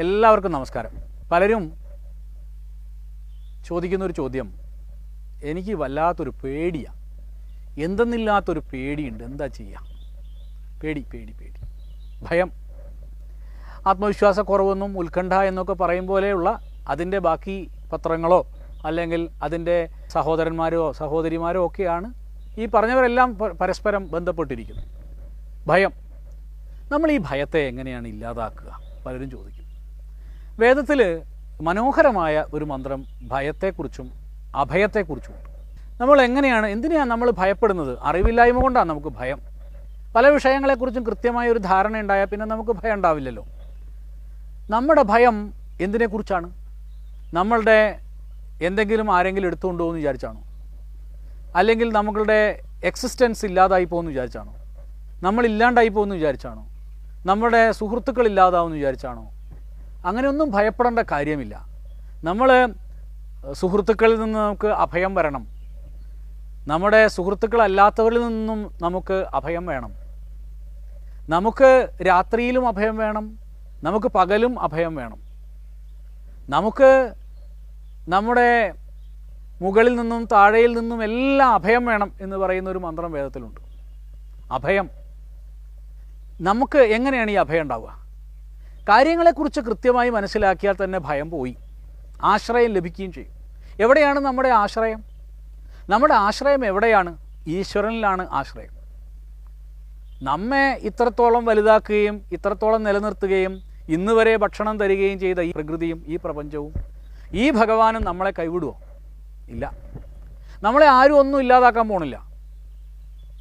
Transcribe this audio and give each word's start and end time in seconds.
എല്ലാവർക്കും 0.00 0.52
നമസ്കാരം. 0.52 0.90
പലരും 1.32 1.72
ചോദിക്കുന്ന 3.66 4.04
ഒരു 4.04 4.12
ചോദ്യം 4.12 4.52
എനിക്ക് 5.44 5.74
വല്ലാത്തൊരു 5.74 6.30
പേടിയാണ് 6.30 6.96
എന്തെന്നില്ലാത്തൊരു 7.80 8.62
പേടിയുണ്ട്. 8.72 9.24
എന്താ 9.24 9.46
ചെയ്യുക 9.46 9.80
പേടി 10.82 11.06
പേടി 11.14 11.32
പേടി. 11.32 11.60
ഭയം. 12.22 12.52
ആത്മവിശ്വാസക്കുറവെന്നും 13.86 14.98
ഉത്കണ്ഠ 14.98 15.32
എന്നൊക്കെ 15.32 15.72
പറയും 15.72 16.06
പോലെയുള്ള 16.06 16.60
അതിന്റെ 16.88 17.18
ബാക്കി 17.18 17.70
പത്രങ്ങളോ 17.92 18.46
അല്ലെങ്കിൽ 18.86 19.28
അതിന്റെ 19.42 19.88
സഹോദരന്മാരോ 20.08 20.92
സഹോദരിമാരോ 20.92 21.66
ഒക്കെയാണ് 21.66 22.14
ഈ 22.58 22.66
പറഞ്ഞവരെല്ലാം 22.66 23.34
പരസ്പരം 23.34 24.10
ബന്ധപ്പെട്ടിരിക്കുന്നത്. 24.10 24.84
ഭയം. 25.66 25.92
നമ്മൾ 26.92 27.10
ഈ 27.10 27.18
ഭയത്തെ 27.18 27.58
എങ്ങനെയാണ് 27.58 28.08
ഇല്ലാതാക്കുക? 28.08 28.80
പലരും 29.06 29.30
ചോദിക്കും. 29.30 29.55
വേദത്തിൽ 30.58 31.22
മനോഹരമായ 31.62 32.44
ഒരു 32.54 32.64
മന്ത്രം 32.64 33.04
ഭയത്തെക്കുറിച്ചും 33.22 34.12
അഭയത്തെക്കുറിച്ചും 34.54 35.34
നമ്മൾ 36.00 36.22
എങ്ങനെയാണ് 36.22 36.66
എന്തിനാണ് 36.66 37.10
നമ്മൾ 37.10 37.30
ഭയപ്പെടുന്നത്? 37.30 37.98
അറിവില്ലായ്മ 38.02 38.62
കൊണ്ടാണ് 38.62 38.88
നമുക്ക് 38.88 39.06
ഭയം. 39.06 39.40
പല 40.16 40.28
വിഷയങ്ങളെക്കുറിച്ചും 40.28 41.06
കൃത്യമായ 41.06 41.48
ഒരു 41.48 41.58
ധാരണ 41.58 42.00
ഉണ്ടായാൽ 42.00 42.26
പിന്നെ 42.26 42.46
നമുക്ക് 42.46 42.70
ഭയം 42.70 42.94
ഉണ്ടാവില്ലല്ലോ. 42.94 43.46
നമ്മുടെ 44.70 45.02
ഭയം 45.02 45.52
എന്തിനെക്കുറിച്ചാണ്? 45.80 46.50
നമ്മളുടെ 47.34 47.98
എന്തെങ്കിലും 48.62 49.12
ആരെങ്കിലും 49.12 49.46
എടുത്തുകൊണ്ടു 49.46 49.82
പോകുമെന്ന് 49.82 50.00
വിചാരിച്ചാണോ? 50.00 50.42
അല്ലെങ്കിൽ 51.56 51.92
നമ്മളുടെ 51.92 52.60
എക്സിസ്റ്റൻസ് 52.84 53.44
ഇല്ലാതായി 53.44 53.84
പോകുമെന്ന് 53.84 54.10
വിചാരിച്ചാണോ? 54.10 54.54
നമ്മളില്ലാണ്ടായി 55.22 55.88
പോകുമെന്ന് 55.88 56.14
വിചാരിച്ചാണോ? 56.14 56.66
നമ്മുടെ 57.26 57.72
സുഹൃത്തുക്കൾ 57.72 58.26
ഇല്ലാതാവുമെന്ന് 58.26 58.76
വിചാരിച്ചാണോ? 58.76 59.35
അങ്ങനെയൊന്നും 60.06 60.50
ഭയപ്പെടേണ്ട 60.50 60.98
കാര്യമില്ല. 60.98 61.66
നമ്മൾ 62.24 62.72
സുഹൃത്തുക്കളിൽ 63.52 64.20
നിന്ന് 64.20 64.38
നമുക്ക് 64.38 64.66
അഭയം 64.66 65.14
വരണം. 65.14 65.46
നമ്മുടെ 66.66 67.08
സുഹൃത്തുക്കളല്ലാത്തവരിൽ 67.08 68.28
നിന്നും 68.28 68.74
നമുക്ക് 68.82 69.26
അഭയം 69.34 69.66
വേണം. 69.66 69.92
നമുക്ക് 71.28 71.88
രാത്രിയിലും 72.06 72.68
അഭയം 72.68 72.96
വേണം. 72.96 73.38
നമുക്ക് 73.82 74.06
പകലും 74.06 74.60
അഭയം 74.60 74.94
വേണം. 74.94 75.18
നമുക്ക് 76.48 77.12
നമ്മുടെ 78.08 78.72
മുകളിൽ 79.60 79.96
നിന്നും 79.96 80.24
താഴെയിൽ 80.24 80.78
നിന്നും 80.78 81.04
എല്ലാം 81.04 81.54
അഭയം 81.54 81.86
വേണം 81.86 82.12
എന്ന് 82.20 82.36
പറയുന്ന 82.36 82.70
ഒരു 82.70 82.78
മന്ത്രം 82.78 83.12
വേദത്തിലുണ്ട്. 83.12 83.60
അഭയം. 84.52 84.90
നമുക്ക് 86.40 86.78
എങ്ങനെയാണ് 86.78 87.30
ഈ 87.30 87.34
അഭയം 87.34 87.62
ഉണ്ടാവുക? 87.62 88.05
കാര്യങ്ങളെക്കുറിച്ച് 88.88 89.60
കൃത്യമായി 89.60 90.10
മനസ്സിലാക്കിയാൽ 90.10 90.74
തന്നെ 90.84 90.98
ഭയം 90.98 91.30
പോയി. 91.30 91.56
ആശ്രയം 92.22 92.72
ലഭിക്കുകയും 92.72 93.12
ചെയ്യും. 93.12 93.32
എവിടെയാണ് 93.80 94.20
നമ്മുടെ 94.20 94.48
ആശ്രയം? 94.48 95.04
നമ്മുടെ 95.88 96.14
ആശ്രയം 96.14 96.66
എവിടെയാണ്? 96.66 97.18
ഈശ്വരനിലാണ് 97.46 98.28
ആശ്രയം. 98.30 98.76
നമ്മെ 100.22 100.80
ഇത്രത്തോളം 100.82 101.44
വലുതാക്കുകയും 101.44 102.22
ഇത്രത്തോളം 102.32 102.82
നിലനിർത്തുകയും 102.82 103.62
ഇന്ന് 103.88 104.12
വരെ 104.12 104.36
ഭക്ഷണം 104.36 104.78
തരികയും 104.78 105.18
ചെയ്ത 105.18 105.40
ഈ 105.40 105.52
പ്രകൃതിയും 105.52 106.04
ഈ 106.06 106.16
പ്രപഞ്ചവും 106.16 106.74
ഈ 107.32 107.50
ഭഗവാനും 107.50 108.04
നമ്മളെ 108.04 108.32
കൈവിടുമോ 108.38 108.80
ഇല്ല. 109.48 109.72
നമ്മളെ 110.62 110.86
ആരും 110.86 111.18
ഒന്നും 111.18 111.40
ഇല്ലാതാക്കാൻ 111.40 111.88
പോണില്ല. 111.88 112.22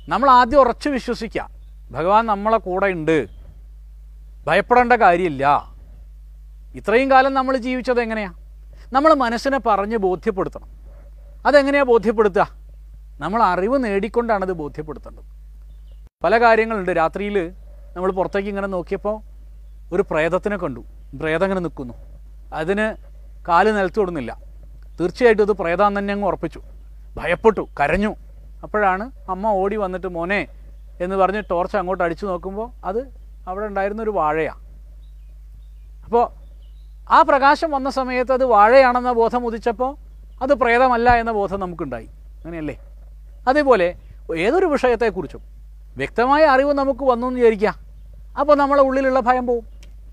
നമ്മൾ 0.08 0.30
ആദ്യം 0.30 0.60
ഉറച്ചു 0.60 0.90
വിശ്വസിക്കുക. 0.90 1.50
ഭഗവാൻ 1.92 2.26
നമ്മളെ 2.26 2.58
കൂടെ 2.58 2.88
ഉണ്ട്. 2.88 3.35
ഭയപ്പെടേണ്ട 4.48 4.94
കാര്യമില്ല. 4.94 5.74
ഇത്രയും 6.76 7.12
കാലം 7.12 7.34
നമ്മൾ 7.34 7.58
ജീവിച്ചത് 7.58 8.02
എങ്ങനെയാണ് 8.02 8.36
നമ്മൾ 8.94 9.14
മനസ്സിനെ 9.14 9.60
പറഞ്ഞ് 9.60 9.98
ബോധ്യപ്പെടുത്തണം. 9.98 10.70
അതെങ്ങനെയാണ് 11.46 11.88
ബോധ്യപ്പെടുത്തുക? 11.88 12.56
നമ്മൾ 13.20 13.44
അറിവ് 13.44 13.84
നേടിക്കൊണ്ടാണ് 13.84 14.46
അത് 14.46 14.52
ബോധ്യപ്പെടുത്തേണ്ടത്. 14.52 15.24
പല 16.24 16.42
കാര്യങ്ങളുണ്ട്. 16.42 16.92
രാത്രിയിൽ 16.92 17.52
നമ്മൾ 17.96 18.12
പുറത്തേക്ക് 18.12 18.50
ഇങ്ങനെ 18.50 18.68
നോക്കിയപ്പോൾ 18.68 19.22
ഒരു 19.94 20.02
പ്രേതത്തിനെ 20.02 20.58
കണ്ടു. 20.58 20.80
പ്രേതം 21.20 21.46
ഇങ്ങനെ 21.46 21.62
നിൽക്കുന്നു. 21.62 21.94
അതിന് 22.54 22.96
കാൽ 23.48 23.76
നിലത്ത് 23.76 24.00
വിടുന്നില്ല. 24.00 24.42
തീർച്ചയായിട്ടും 25.00 25.44
ഇത് 25.44 25.52
പ്രേതാന്ന് 25.52 26.00
തന്നെ 26.00 26.12
അങ്ങ് 26.12 26.28
ഉറപ്പിച്ചു. 26.28 26.62
ഭയപ്പെട്ടു 27.18 27.68
കരഞ്ഞു. 27.80 28.16
അപ്പോഴാണ് 28.64 29.12
അമ്മ 29.30 29.48
ഓടി 29.48 29.76
വന്നിട്ട് 29.76 30.08
മോനെ 30.08 30.48
എന്ന് 31.02 31.16
പറഞ്ഞ് 31.16 31.44
ടോർച്ച് 31.52 31.78
അങ്ങോട്ട് 31.78 32.04
അടിച്ചു 32.04 32.26
നോക്കുമ്പോൾ 32.26 32.72
അത് 32.86 33.25
അവിടെ 33.48 33.66
ഉണ്ടായിരുന്ന 33.66 34.02
ഒരു 34.02 34.10
വാഴയാണ് 34.10 34.62
അപ്പോൾ 36.06 36.30
ആ 37.10 37.22
പ്രകാശം 37.22 37.72
വന്ന 37.72 37.90
സമയത്ത് 37.90 38.32
അത് 38.32 38.46
വാഴയാണെന്ന 38.46 39.12
ബോധം 39.12 39.46
ഉദിച്ചപ്പോൾ 39.46 39.96
അത് 40.42 40.54
പ്രേതമല്ല 40.54 41.10
എന്ന 41.10 41.32
ബോധം 41.32 41.60
നമുക്കുണ്ടായി. 41.60 42.06
അങ്ങനെയല്ലേ? 42.06 42.80
അതേപോലെ 43.48 43.96
ഏതൊരു 44.38 44.66
വിഷയത്തെക്കുറിച്ചും 44.66 45.42
വ്യക്തമായ 45.98 46.44
അറിവ് 46.46 46.74
നമുക്ക് 46.74 47.04
വന്നു 47.04 47.28
എന്ന് 47.28 47.40
വിചാരിക്കാം. 47.40 47.76
അപ്പോൾ 48.40 48.58
നമ്മളെ 48.58 48.82
ഉള്ളിലുള്ള 48.82 49.20
ഭയം 49.20 49.48
പോവും. 49.48 49.66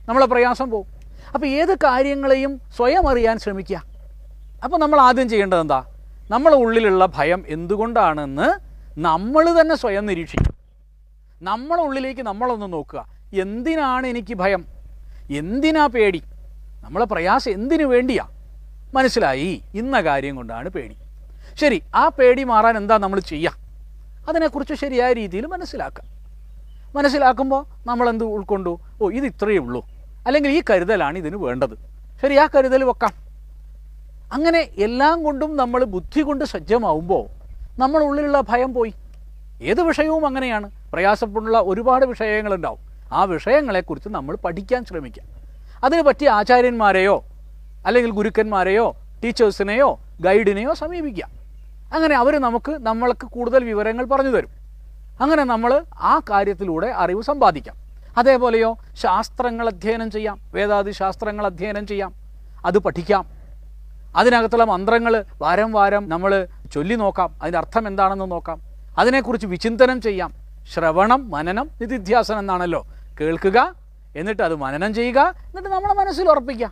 നമ്മളെ 0.08 0.26
പ്രയാസം 0.26 0.70
പോവും. 0.70 0.86
അപ്പോൾ 1.34 1.46
ഏത് 1.46 1.74
കാര്യങ്ങളെയും 1.74 2.60
സ്വയം 2.76 3.08
അറിയാൻ 3.08 3.38
ശ്രമിക്കുക 3.38 3.82
അപ്പോൾ 4.64 4.76
നമ്മൾ 4.76 5.00
ആദ്യം 5.00 5.28
ചെയ്യേണ്ടത് 5.28 5.60
എന്താ? 5.60 5.84
നമ്മളെ 6.30 6.56
ഉള്ളിലുള്ള 6.56 7.06
ഭയം 7.06 7.44
എന്തുകൊണ്ടാണെന്ന് 7.48 8.48
നമ്മൾ 8.98 9.60
തന്നെ 9.60 9.74
സ്വയം 9.74 10.06
നിരീക്ഷിക്കും 10.06 10.54
നമ്മളെ 11.42 11.82
ഉള്ളിലേക്ക് 11.82 12.20
നമ്മളൊന്ന് 12.20 12.72
നോക്കുക. 12.72 13.11
എന്തിനാണ് 13.32 14.06
എനിക്ക് 14.06 14.34
ഭയം? 14.34 14.64
എന്തിനാ 15.30 15.86
പേടി? 15.86 16.22
നമ്മളെ 16.80 17.04
പ്രയാസം 17.04 17.50
എന്തിനു 17.50 17.84
വേണ്ടിയാ? 17.84 18.28
മനസ്സിലായി? 18.94 19.62
ഇന്ന 19.74 20.00
കാര്യം 20.00 20.36
കൊണ്ടാണ് 20.36 20.68
പേടി. 20.68 20.96
ശരി 21.54 21.82
ആ 21.94 22.08
പേടി 22.08 22.44
മാറാൻ 22.44 22.76
എന്താ 22.76 22.98
നമ്മൾ 22.98 23.20
ചെയ്യുക 23.20 23.56
അതിനെക്കുറിച്ച് 24.28 24.74
ശരിയായ 24.74 25.12
രീതിയിൽ 25.12 25.46
മനസ്സിലാക്കുക 25.46 26.04
മനസ്സിലാക്കുമ്പോൾ 26.96 27.66
നമ്മളെന്ത് 27.86 28.24
ഉൾക്കൊണ്ടു? 28.24 28.80
ഓ 29.02 29.10
ഇത് 29.10 29.24
ഇത്രയേ 29.24 29.58
ഉള്ളൂ. 29.58 29.86
അല്ലെങ്കിൽ 30.26 30.50
ഈ 30.50 30.62
കരുതലാണ് 30.70 31.18
ഇതിന് 31.18 31.36
വേണ്ടത്. 31.36 31.78
ശരി 32.22 32.34
ആ 32.34 32.46
കരുതൽ 32.46 32.84
വെക്കാം. 32.84 33.12
അങ്ങനെ 34.32 34.68
എല്ലാം 34.78 35.22
കൊണ്ടും 35.22 35.56
നമ്മൾ 35.56 35.84
ബുദ്ധി 35.84 36.20
കൊണ്ട് 36.20 36.44
സജ്ജമാവുമ്പോൾ 36.44 37.26
നമ്മളുള്ളിലുള്ള 37.78 38.40
ഭയം 38.40 38.74
പോയി. 38.74 38.94
ഏത് 39.62 39.82
വിഷയവും 39.82 40.26
അങ്ങനെയാണ്. 40.26 40.70
പ്രയാസപ്പെടുന്ന 40.92 41.58
ഒരുപാട് 41.58 42.06
വിഷയങ്ങളുണ്ടാവും. 42.06 42.91
ആ 43.12 43.24
വിഷയങ്ങളെക്കുറിച്ച് 43.24 44.08
നമ്മൾ 44.08 44.36
പഠിക്കാൻ 44.36 44.84
ശ്രമിക്കാം. 44.84 45.26
അതിന് 45.84 46.02
പറ്റിയ 46.02 46.30
ആചാര്യന്മാരെയോ 46.30 47.24
അല്ലെങ്കിൽ 47.86 48.10
ഗുരുക്കന്മാരെയോ 48.10 48.96
ടീച്ചേഴ്സിനെയോ 49.24 50.00
ഗൈഡിനെയോ 50.20 50.74
സമീപിക്കാം. 50.74 51.30
അങ്ങനെ 51.94 52.14
അവർ 52.16 52.38
നമുക്ക് 52.38 52.72
നമ്മൾക്ക് 52.72 53.26
കൂടുതൽ 53.26 53.64
വിവരങ്ങൾ 53.64 54.04
പറഞ്ഞു 54.04 54.30
തരും. 54.30 54.48
അങ്ങനെ 55.20 55.44
നമ്മൾ 55.44 55.84
ആ 55.94 56.20
കാര്യത്തിലൂടെ 56.30 56.86
അറിവ് 56.86 57.22
സമ്പാദിക്കാം. 57.22 57.76
അതേപോലെയോ 58.18 58.78
ശാസ്ത്രങ്ങൾ 58.94 59.66
അധ്യയനം 59.66 60.10
ചെയ്യാം 60.10 60.40
വേദാദി 60.54 60.90
ശാസ്ത്രങ്ങൾ 60.90 61.46
അധ്യയനം 61.46 61.86
ചെയ്യാം. 61.86 62.14
അത് 62.64 62.78
പഠിക്കാം. 62.78 63.26
അതിനകത്തുള്ള 64.16 64.64
മന്ത്രങ്ങൾ 64.64 65.24
വാരം 65.38 65.72
വാരം 65.72 66.08
നമ്മൾ 66.08 66.46
ചൊല്ലി 66.72 66.94
നോക്കാം. 66.94 67.34
അതിന്റെ 67.42 67.58
അർത്ഥം 67.58 67.88
എന്താണെന്ന് 67.88 68.30
നോക്കാം. 68.30 68.60
അതിനെക്കുറിച്ച് 68.98 69.46
വിചിന്തനം 69.46 70.00
ചെയ്യാം. 70.00 70.32
ശ്രവണം 70.72 71.30
മനനം 71.30 71.70
നിതിധ്യാസനം 71.80 72.38
എന്നാണല്ലോ 72.38 72.86
കേൾക്കുക 73.20 73.58
എന്നിട്ട് 74.16 74.42
അത് 74.42 74.54
മനനം 74.64 74.94
ചെയ്യുക 74.94 75.20
എന്നിട്ട് 75.48 75.68
നമ്മളെ 75.68 75.94
മനസ്സിൽ 75.94 76.26
ഉറപ്പിക്കുക. 76.28 76.68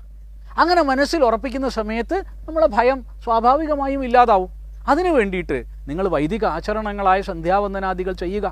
അങ്ങനെ 0.59 0.83
മനസ്സിൽ 0.83 1.21
ഉറപ്പിക്കുന്ന 1.25 1.69
സമയത്ത് 1.69 2.17
നമ്മളെ 2.47 2.67
ഭയം 2.67 2.99
സ്വാഭാവികമായും 3.25 4.05
ഇല്ലാതാവും. 4.05 4.51
അതിനു 4.89 5.09
വേണ്ടിയിട്ട് 5.09 5.65
നിങ്ങൾ 5.89 6.09
വൈദിക 6.09 6.45
ആചരണങ്ങളായ 6.57 7.21
സന്ധ്യാവന്ദനാദികൾ 7.21 8.13
ചെയ്യുക. 8.23 8.47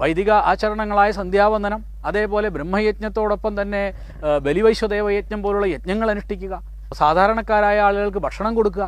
വൈദിക 0.00 0.30
ആചരണങ്ങളായ 0.30 1.10
സന്ധ്യാവന്ദനം 1.10 1.80
അതേപോലെ 2.04 2.48
ബ്രഹ്മയജ്ഞത്തോടൊപ്പം 2.48 3.52
തന്നെ 3.60 3.82
ബലിവൈശ്വദേവയജ്ഞം 4.24 4.38
ബലിവൈശ്വദേവ 4.46 5.10
യജ്ഞം 5.10 5.42
പോലുള്ള 5.42 5.66
യജ്ഞങ്ങൾ 5.66 6.10
അനുഷ്ഠിക്കുക. 6.10 6.54
സാധാരണക്കാരായ 7.00 7.80
ആളുകൾക്ക് 7.80 8.18
ഭക്ഷണം 8.18 8.54
കൊടുക്കുക. 8.54 8.84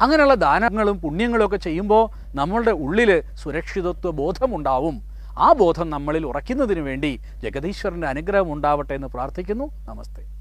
അങ്ങനെയുള്ള 0.00 0.34
ദാനങ്ങളും 0.34 0.96
പുണ്യങ്ങളും 1.00 1.46
ഒക്കെ 1.46 1.56
ചെയ്യുമ്പോൾ 1.56 2.04
നമ്മളുടെ 2.38 2.70
ഉള്ളിൽ 2.70 3.10
സുരക്ഷിതത്വ 3.42 4.10
ബോധമുണ്ടാവും. 4.10 4.96
ആ 5.38 5.52
ബോധം 5.52 5.90
നമ്മളിൽ 5.90 6.26
ഉറയ്ക്കുന്നതിന് 6.26 6.80
വേണ്ടി 6.80 7.20
ജഗദീശ്വരന്റെ 7.42 8.06
അനുഗ്രഹം 8.06 8.52
ഉണ്ടാവട്ടെ 8.52 8.94
എന്ന് 8.94 9.06
പ്രാർത്ഥിക്കുന്നു. 9.06 9.70
നമസ്തേ. 9.84 10.35